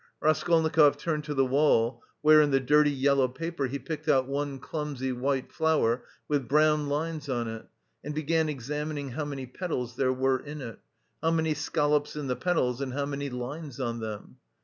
Raskolnikov 0.19 0.97
turned 0.97 1.25
to 1.25 1.35
the 1.35 1.45
wall 1.45 2.01
where 2.23 2.41
in 2.41 2.49
the 2.49 2.59
dirty, 2.59 2.89
yellow 2.89 3.27
paper 3.27 3.67
he 3.67 3.77
picked 3.77 4.09
out 4.09 4.25
one 4.25 4.57
clumsy, 4.57 5.11
white 5.11 5.51
flower 5.51 6.03
with 6.27 6.47
brown 6.47 6.89
lines 6.89 7.29
on 7.29 7.47
it 7.47 7.67
and 8.03 8.15
began 8.15 8.49
examining 8.49 9.09
how 9.11 9.25
many 9.25 9.45
petals 9.45 9.97
there 9.97 10.11
were 10.11 10.39
in 10.39 10.59
it, 10.59 10.79
how 11.21 11.29
many 11.29 11.53
scallops 11.53 12.15
in 12.15 12.25
the 12.25 12.35
petals 12.35 12.81
and 12.81 12.93
how 12.93 13.05
many 13.05 13.29
lines 13.29 13.79
on 13.79 13.99
them. 13.99 14.37